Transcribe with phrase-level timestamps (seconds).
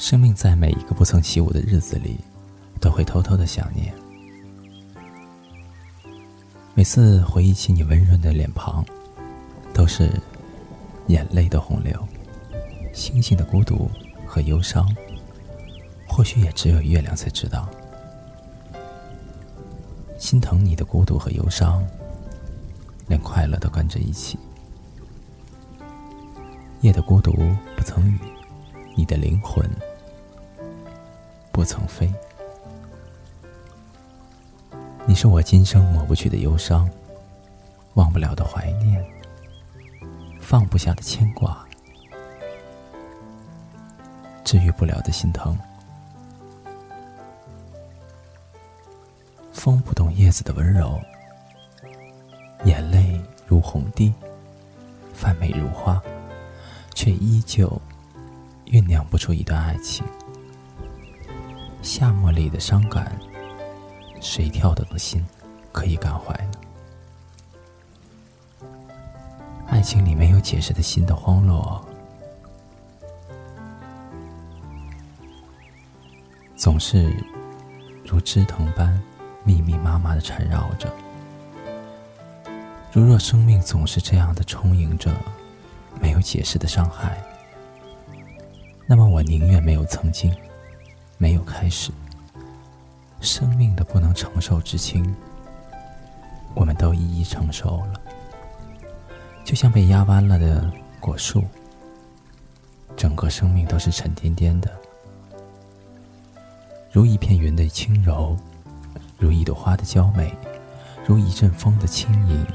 [0.00, 2.18] 生命在每一个不曾起舞的日子里，
[2.80, 3.94] 都会偷偷的想念。
[6.72, 8.82] 每次回忆起你温润的脸庞，
[9.74, 10.10] 都是
[11.08, 12.02] 眼泪的洪流，
[12.94, 13.90] 星星的孤独
[14.26, 14.90] 和忧伤，
[16.08, 17.68] 或许也只有月亮才知道。
[20.16, 21.86] 心疼你的孤独和忧伤，
[23.06, 24.38] 连快乐都跟着一起。
[26.80, 27.32] 夜的孤独
[27.76, 28.18] 不曾语，
[28.96, 29.62] 你的灵魂。
[31.52, 32.10] 不曾飞，
[35.06, 36.88] 你是我今生抹不去的忧伤，
[37.94, 39.04] 忘不了的怀念，
[40.40, 41.66] 放不下的牵挂，
[44.44, 45.58] 治愈不了的心疼。
[49.52, 50.98] 风不懂叶子的温柔，
[52.64, 54.14] 眼泪如红滴，
[55.12, 56.00] 泛美如花，
[56.94, 57.70] 却依旧
[58.66, 60.06] 酝酿不出一段爱情。
[61.82, 63.18] 夏末里的伤感，
[64.20, 65.24] 谁跳动的心
[65.72, 66.52] 可以感怀呢？
[69.66, 71.82] 爱情里没有解释的心的荒落，
[76.54, 77.14] 总是
[78.04, 79.00] 如枝藤般
[79.42, 80.92] 密密麻麻的缠绕着。
[82.92, 85.14] 如若生命总是这样的充盈着
[86.00, 87.16] 没有解释的伤害，
[88.86, 90.34] 那么我宁愿没有曾经。
[91.20, 91.92] 没有开始，
[93.20, 95.14] 生命的不能承受之轻，
[96.54, 98.00] 我们都一一承受了。
[99.44, 101.44] 就像被压弯了的果树，
[102.96, 104.74] 整个生命都是沉甸甸的，
[106.90, 108.34] 如一片云的轻柔，
[109.18, 110.34] 如一朵花的娇美，
[111.06, 112.46] 如一阵风的轻盈。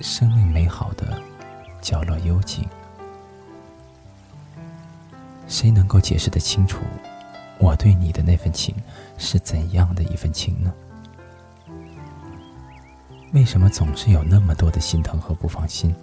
[0.00, 1.20] 生命美好的
[1.80, 2.64] 角落幽静，
[5.48, 6.78] 谁能够解释得清楚？
[7.64, 8.74] 我对你的那份情
[9.16, 10.70] 是怎样的一份情呢？
[13.32, 15.94] 为什么总是有那么多的心疼和不放心？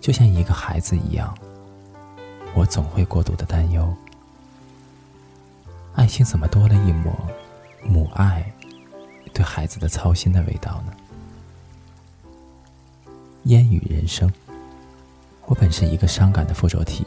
[0.00, 1.36] 就像一个孩子一样，
[2.54, 3.92] 我总会过度的担忧。
[5.96, 7.12] 爱情怎么多了一抹
[7.82, 8.48] 母爱
[9.34, 10.92] 对孩子的操心的味道呢？
[13.46, 14.32] 烟雨人生，
[15.46, 17.04] 我本是一个伤感的附着体，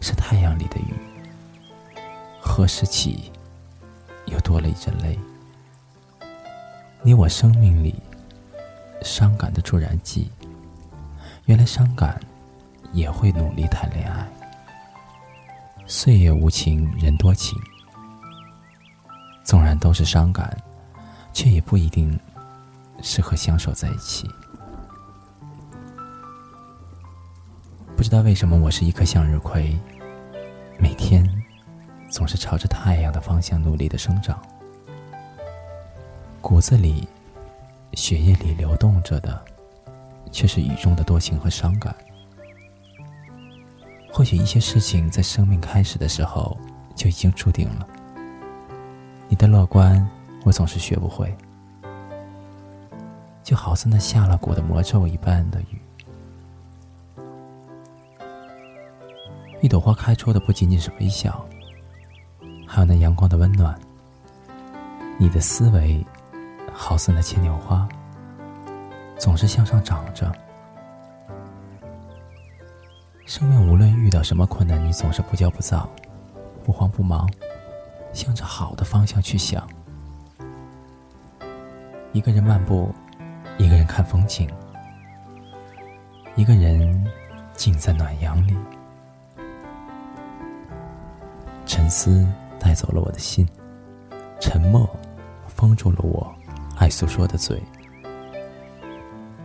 [0.00, 0.92] 是太阳里的雨。
[2.56, 3.30] 何时起，
[4.28, 5.18] 又多了一阵泪？
[7.02, 7.94] 你我生命里
[9.02, 10.30] 伤感的助燃剂。
[11.44, 12.18] 原来伤感
[12.94, 14.26] 也会努力谈恋爱。
[15.86, 17.58] 岁月无情，人多情。
[19.44, 20.56] 纵然都是伤感，
[21.34, 22.18] 却也不一定
[23.02, 24.26] 适合相守在一起。
[27.94, 29.78] 不知道为什么，我是一颗向日葵，
[30.78, 31.35] 每天。
[32.16, 34.40] 总是朝着太阳的方向努力的生长，
[36.40, 37.06] 骨子里、
[37.92, 39.38] 血液里流动着的，
[40.32, 41.94] 却是雨中的多情和伤感。
[44.10, 46.56] 或许一些事情在生命开始的时候
[46.94, 47.86] 就已经注定了。
[49.28, 50.08] 你的乐观，
[50.42, 51.36] 我总是学不会，
[53.44, 55.78] 就好似那下了蛊的魔咒一般的雨。
[59.60, 61.46] 一朵花开出的不仅仅是微笑。
[62.76, 63.74] 还有那阳光的温暖，
[65.16, 66.04] 你的思维
[66.74, 67.88] 好似那牵牛花，
[69.18, 70.30] 总是向上长着。
[73.24, 75.88] 生命无论遇到什么困难，你总是不骄不躁，
[76.64, 77.26] 不慌不忙，
[78.12, 79.66] 向着好的方向去想。
[82.12, 82.94] 一个人漫步，
[83.56, 84.46] 一个人看风景，
[86.34, 87.10] 一个人
[87.54, 88.54] 静在暖阳里，
[91.64, 92.30] 沉思。
[92.58, 93.46] 带走了我的心，
[94.40, 94.88] 沉默
[95.46, 96.34] 封住了我
[96.76, 97.62] 爱诉说的嘴。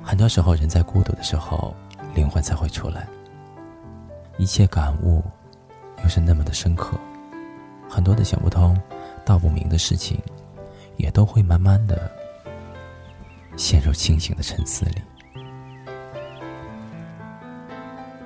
[0.04, 1.74] 很多时候，人在孤独的时候，
[2.14, 3.08] 灵魂才会出来。
[4.38, 5.24] 一切感悟
[6.04, 6.98] 又是那么的深刻，
[7.88, 8.76] 很多的想不通、
[9.24, 10.20] 道不明的事情，
[10.98, 12.12] 也都会慢慢的
[13.56, 15.02] 陷入清醒的沉思里。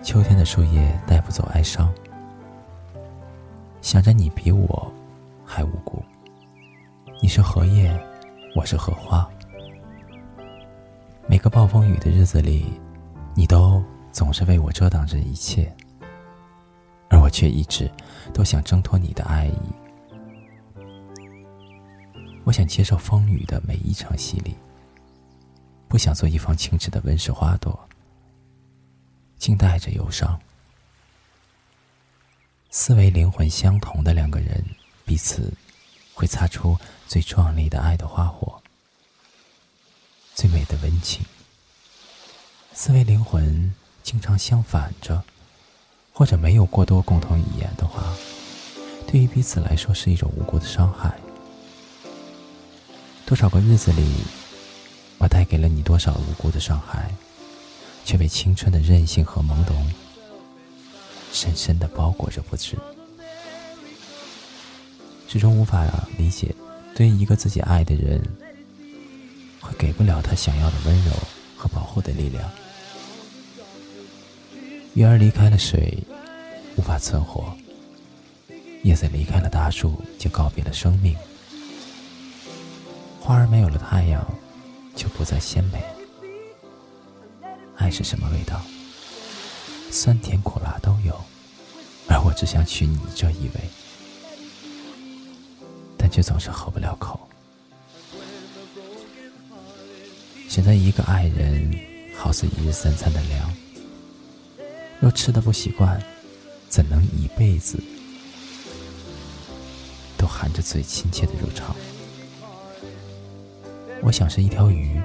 [0.02, 1.94] 秋天的树叶带不走哀伤。
[3.86, 4.92] 想着你比我
[5.46, 6.04] 还无辜，
[7.22, 7.96] 你是荷叶，
[8.56, 9.30] 我是荷花。
[11.30, 12.66] 每个暴风雨的日子里，
[13.36, 15.72] 你都总是为我遮挡着一切，
[17.12, 17.88] 而我却一直
[18.34, 19.62] 都想挣脱你的爱意。
[22.44, 24.56] 我想接受风雨的每一场洗礼，
[25.88, 27.80] 不想做一方清澈的温室花朵，
[29.38, 30.40] 静待着忧伤。
[32.77, 34.62] 思维灵魂相同的两个人，
[35.06, 35.54] 彼此
[36.13, 36.77] 会擦出
[37.07, 38.62] 最壮丽的爱的花火，
[40.33, 41.24] 最美的温情。
[42.74, 43.74] 思维灵魂
[44.04, 45.24] 经常相反着，
[46.12, 48.13] 或者没有过多共同语言的话，
[49.07, 51.18] 对于彼此来说是一种无辜的伤害。
[53.25, 54.16] 多少个日子里，
[55.18, 57.16] 我带给了你多少无辜的伤害，
[58.04, 59.89] 却被青春的任性和懵懂
[61.36, 62.78] 深深的包裹着不知，
[65.28, 65.86] 始终无法
[66.18, 66.56] 理解，
[66.96, 68.24] 对于一个自己爱的人，
[69.60, 71.12] 会给不了他想要的温柔
[71.58, 72.50] 和保护的力量。
[74.94, 75.98] 鱼儿离开了水，
[76.78, 77.44] 无法存活；
[78.84, 81.18] 叶子离开了大树，就告别了生命。
[83.20, 84.26] 花儿没有了太阳，
[84.96, 85.84] 就不再鲜美。
[87.76, 88.62] 爱是什么味道？
[89.96, 91.18] 酸甜苦辣都有，
[92.10, 93.62] 而我只想娶你这一位，
[95.98, 97.18] 但却总是合不了口。
[100.50, 101.74] 选择一个爱人，
[102.14, 103.50] 好似一日三餐的粮。
[105.00, 105.98] 若吃的不习惯，
[106.68, 107.82] 怎能一辈子
[110.18, 111.74] 都含着最亲切的入肠？
[114.02, 115.02] 我想是一条鱼，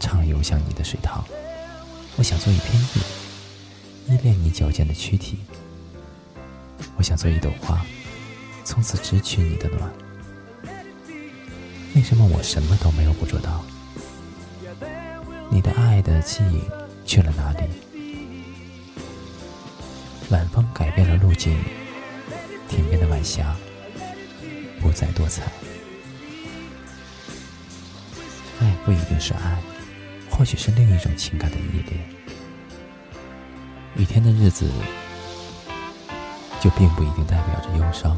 [0.00, 1.22] 畅游向你的水塘；
[2.16, 3.02] 我想做一片叶，
[4.06, 5.36] 依恋你矫健的躯体；
[6.96, 7.84] 我想做一朵花，
[8.62, 9.90] 从此只取你的暖。
[11.94, 13.64] 为什么我什么都没有捕捉到？
[15.50, 16.60] 你的爱的记忆
[17.06, 17.66] 去了哪里？
[20.30, 21.56] 晚风改变了路径，
[22.68, 23.56] 天边的晚霞
[24.80, 25.44] 不再多彩。
[28.60, 29.62] 爱不一定是爱，
[30.30, 32.23] 或许是另一种情感的依恋。
[33.96, 34.70] 雨天的日子，
[36.60, 38.16] 就并不一定代表着忧伤。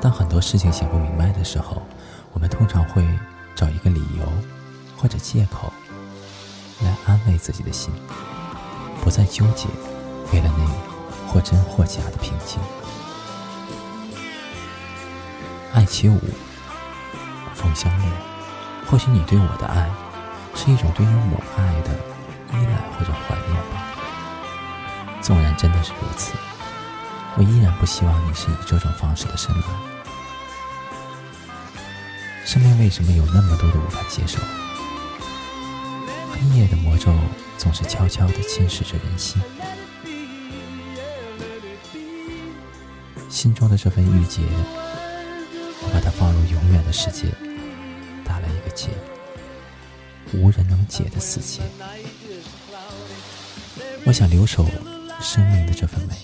[0.00, 1.82] 当很多事情想不明白的时候，
[2.32, 3.06] 我们通常会
[3.54, 4.24] 找一个理由
[4.96, 5.72] 或者借口
[6.82, 7.92] 来安慰自己的心，
[9.02, 9.68] 不再纠结，
[10.32, 10.88] 为了那。
[11.30, 12.58] 或真或假的平静。
[15.74, 16.18] 爱起舞，
[17.54, 18.10] 风相恋。
[18.86, 19.90] 或许你对我的爱，
[20.54, 21.90] 是一种对于母爱的
[22.54, 23.87] 依赖或者怀念吧。
[25.28, 26.32] 纵然真的是如此，
[27.36, 29.62] 我依然不希望你是以这种方式的深来。
[32.46, 34.38] 生命为什么有那么多的无法接受？
[36.32, 37.12] 黑夜的魔咒
[37.58, 39.38] 总是悄悄地侵蚀着人心。
[43.28, 44.40] 心中的这份郁结，
[45.82, 47.26] 我把它放入永远的世界，
[48.24, 48.88] 打了一个结，
[50.32, 51.60] 无人能解的死结。
[54.06, 54.66] 我想留守
[55.20, 56.14] 生命的这份美，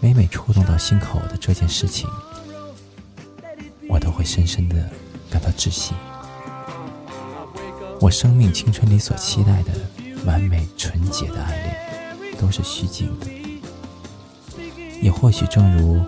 [0.00, 2.08] 每每触动到心口的这件事情，
[3.88, 4.76] 我都会深深的
[5.30, 5.94] 感到窒息。
[8.00, 9.72] 我生命青春里所期待的
[10.26, 13.26] 完美纯洁的爱恋，都是虚境的。
[15.00, 16.04] 也或许正如，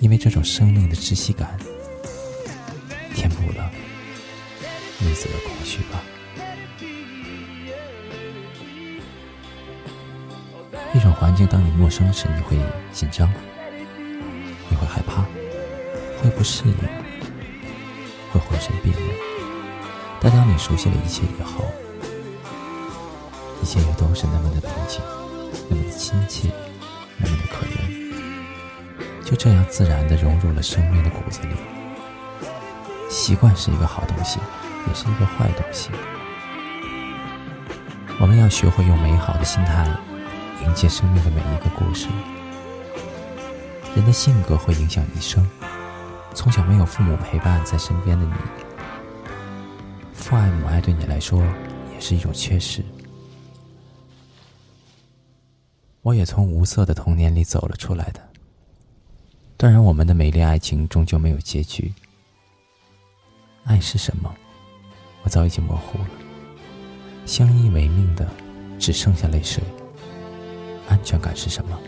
[0.00, 1.56] 因为这种生命的窒息感，
[3.14, 3.70] 填补了
[5.00, 6.02] 日子的空虚吧。
[10.94, 12.56] 一种环境，当你陌生时，你会
[12.92, 13.32] 紧张，
[14.68, 15.22] 你会害怕，
[16.22, 16.74] 会不适应，
[18.32, 19.14] 会浑身别扭。
[20.20, 21.64] 但当你熟悉了一切以后，
[23.62, 25.00] 一切又都是那么的平静，
[25.68, 26.50] 那么的亲切。
[27.18, 27.76] 那么的可人，
[29.24, 31.54] 就这样自然的融入了生命的骨子里。
[33.08, 34.40] 习惯是一个好东西，
[34.88, 35.90] 也是一个坏东西。
[38.18, 39.86] 我们要学会用美好的心态
[40.62, 42.08] 迎接生命的每一个故事。
[43.94, 45.46] 人的性格会影响一生。
[46.34, 48.32] 从小没有父母陪伴在身边的你，
[50.14, 51.42] 父爱母爱对你来说
[51.92, 52.82] 也是一种缺失。
[56.00, 58.20] 我也从无色的童年里走了出来的。
[59.58, 61.92] 当然，我们的美丽爱情终究没有结局。
[63.64, 64.34] 爱是什么？
[65.22, 66.08] 我早已经模糊了。
[67.26, 68.26] 相依为命的，
[68.78, 69.62] 只剩下泪水。
[70.88, 71.78] 安全感是什么？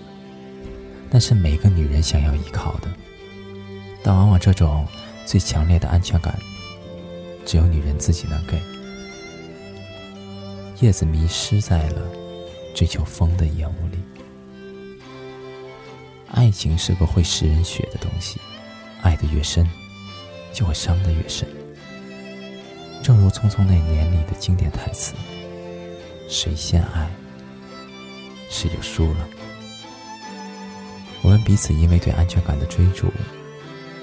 [1.11, 2.89] 那是每个女人想要依靠的。
[4.03, 4.87] 但往往这种
[5.25, 6.39] 最强烈的安全感，
[7.47, 8.61] 只有女人自己能给。
[10.81, 12.03] 叶子迷失在了。
[12.75, 13.99] 追求风的烟雾里，
[16.33, 18.41] 爱情是个会食人血的东西，
[19.01, 19.65] 爱得越深，
[20.53, 21.47] 就会伤得越深。
[23.01, 25.15] 正如《匆匆那年》里的经典台词
[26.29, 27.09] ：“谁先爱，
[28.49, 29.29] 谁就输了。”
[31.23, 33.11] 我们彼此因为对安全感的追逐，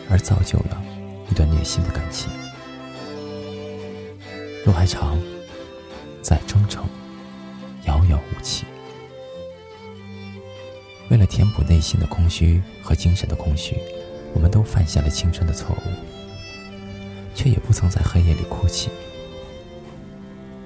[0.09, 0.81] 而造就了
[1.29, 2.31] 一段虐心的感情。
[4.65, 5.19] 路还长，
[6.21, 6.83] 再征程
[7.85, 8.65] 遥遥无期。
[11.09, 13.77] 为了填补内心的空虚和精神的空虚，
[14.33, 15.91] 我们都犯下了青春的错误，
[17.35, 18.89] 却也不曾在黑夜里哭泣。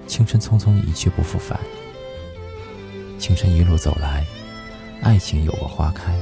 [0.07, 1.59] 青春匆匆一去不复返，
[3.25, 4.23] 青春一路走来，
[5.01, 6.15] 爱情有过花开，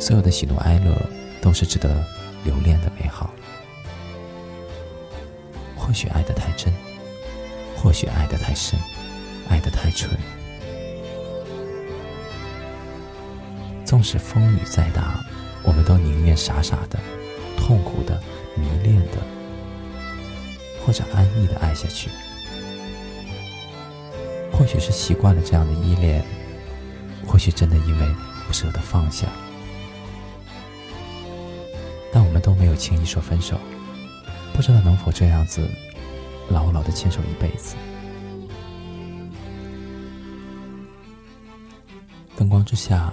[0.00, 0.96] 所有的喜怒哀乐
[1.38, 2.02] 都是值得
[2.44, 3.28] 留恋的美好。
[5.76, 6.72] 或许爱得太真，
[7.76, 8.80] 或许爱得太深，
[9.50, 10.10] 爱得太纯。
[13.84, 15.22] 纵使风雨再大，
[15.62, 16.98] 我们都宁愿傻傻的、
[17.54, 18.18] 痛苦的、
[18.56, 19.18] 迷恋的，
[20.86, 22.08] 或者安逸的爱下去。
[24.68, 26.22] 许是习惯了这样的依恋，
[27.26, 28.14] 或许真的因为
[28.46, 29.26] 不舍得放下，
[32.12, 33.58] 但我们都没有轻易说分手。
[34.52, 35.66] 不知道能否这样子
[36.50, 37.74] 牢牢的牵手一辈子。
[42.36, 43.12] 灯光之下。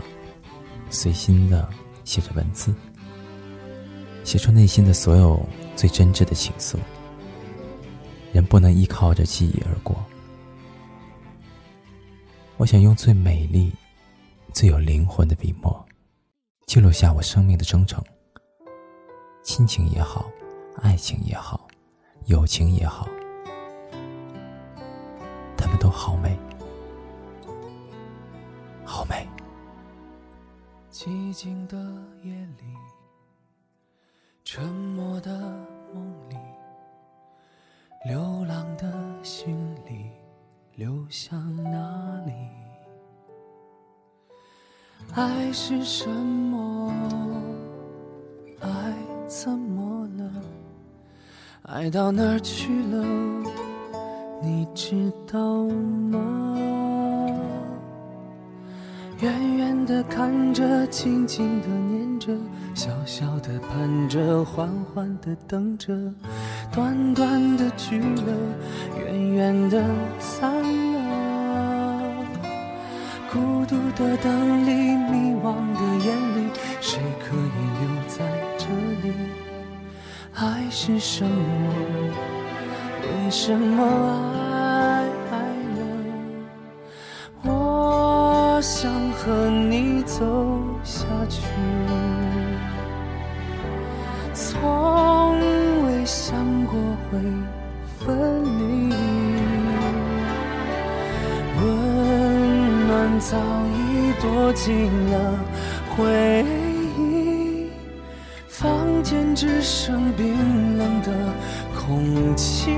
[0.91, 1.67] 随心的
[2.05, 2.73] 写着文字，
[4.23, 5.43] 写出内心的所有
[5.75, 6.77] 最真挚的情愫。
[8.31, 10.04] 人不能依靠着记忆而过，
[12.57, 13.73] 我想用最美丽、
[14.53, 15.85] 最有灵魂的笔墨，
[16.65, 18.01] 记录下我生命的征程。
[19.43, 20.31] 亲情也好，
[20.77, 21.67] 爱情也好，
[22.27, 23.09] 友情也好，
[25.57, 26.39] 他们都好美，
[28.85, 29.27] 好美。
[30.89, 31.77] 寂静的
[32.23, 32.73] 夜里，
[34.45, 35.64] 沉默的
[45.57, 46.91] 是什么？
[48.59, 48.69] 爱
[49.25, 50.29] 怎么了？
[51.61, 53.01] 爱到哪儿去了？
[54.43, 55.39] 你知道
[56.11, 56.59] 吗？
[59.21, 62.33] 远远的看着，静静的念着，
[62.73, 65.95] 小小的盼着，缓缓的等着，
[66.69, 68.33] 短短的聚了，
[68.99, 69.81] 远远的
[70.19, 70.84] 散了。
[73.35, 74.71] 孤独的灯里，
[75.11, 76.39] 迷惘的眼里，
[76.79, 78.23] 谁可以留在
[78.57, 78.63] 这
[79.03, 79.11] 里？
[80.35, 81.73] 爱是什么？
[83.03, 83.83] 为什么
[85.29, 85.35] 爱
[85.75, 85.79] 了？
[87.43, 88.89] 我想。
[89.25, 90.23] 和你走
[90.83, 91.41] 下去，
[94.35, 95.39] 从
[95.83, 96.77] 未想过
[97.09, 97.19] 会
[97.97, 98.34] 分
[103.27, 103.35] 早
[103.73, 105.39] 已躲进了
[105.89, 106.45] 回
[106.95, 107.71] 忆，
[108.47, 111.11] 房间只剩冰冷的
[111.75, 112.71] 空气。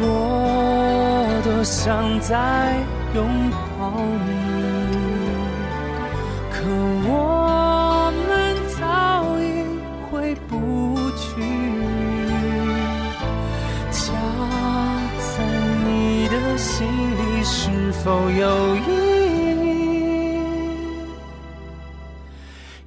[0.00, 2.74] 我多想再。
[3.14, 3.24] 拥
[3.78, 3.94] 抱
[4.26, 4.28] 你，
[6.50, 6.66] 可
[7.06, 7.08] 我
[18.04, 18.80] 否有意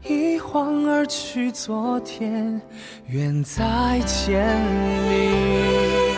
[0.03, 0.13] 义？
[0.13, 2.61] 一晃而去，昨天
[3.07, 4.45] 远在千
[5.09, 6.15] 里。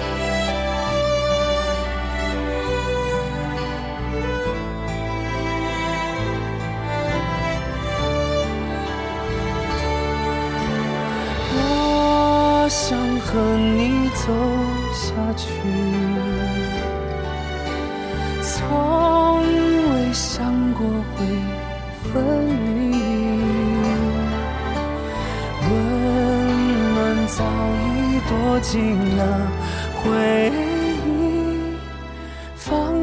[11.55, 14.27] 我想和你走
[14.93, 15.47] 下去，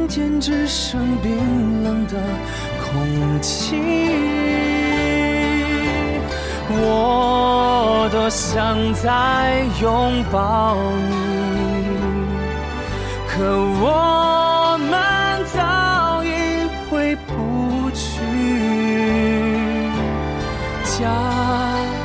[0.07, 2.13] 间只剩冰冷的
[2.83, 3.75] 空气。
[6.69, 8.07] 我。
[8.09, 10.77] 多想再拥抱
[11.09, 11.11] 你，
[13.27, 13.43] 可
[13.81, 16.27] 我们早已
[16.89, 18.07] 回不去。
[20.85, 21.03] 家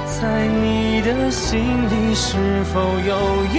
[0.05, 3.57] 在你的心里是否有一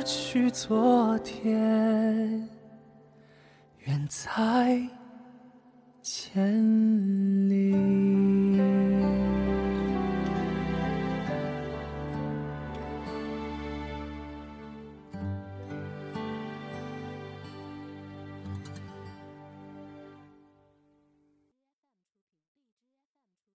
[0.00, 2.48] 而去，昨天
[3.80, 4.80] 远在。
[6.02, 7.99] 千里